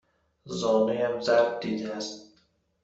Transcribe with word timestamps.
زانویم 0.45 1.19
ضرب 1.21 1.59
دیده 1.59 1.95
است. 1.95 2.33